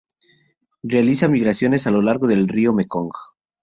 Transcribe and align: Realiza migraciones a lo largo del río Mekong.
Realiza 0.81 1.27
migraciones 1.27 1.85
a 1.85 1.91
lo 1.91 2.01
largo 2.01 2.25
del 2.25 2.47
río 2.47 2.73
Mekong. 2.73 3.11